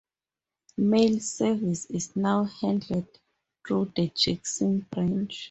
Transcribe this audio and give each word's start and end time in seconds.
Mail 0.79 1.19
service 1.19 1.85
is 1.85 2.15
now 2.15 2.45
handled 2.45 3.05
through 3.67 3.93
the 3.95 4.07
Jackson 4.09 4.79
branch. 4.89 5.39